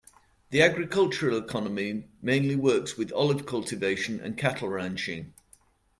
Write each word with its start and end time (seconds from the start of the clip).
The 0.49 0.63
agricultural 0.63 1.37
economy 1.37 2.07
mainly 2.23 2.55
works 2.55 2.97
with 2.97 3.11
olive 3.13 3.45
cultivation 3.45 4.19
and 4.19 4.35
cattle 4.35 4.67
ranching. 4.67 5.35